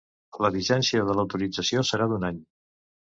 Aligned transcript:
La 0.43 0.49
vigència 0.53 1.03
de 1.09 1.15
l’autorització 1.19 1.83
serà 1.91 2.09
d’un 2.15 2.25
any. 2.31 2.41